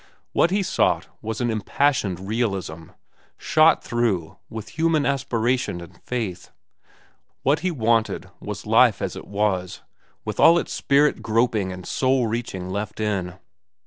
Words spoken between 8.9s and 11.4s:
as it was, with all its spirit